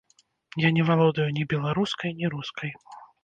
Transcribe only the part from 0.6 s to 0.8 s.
Я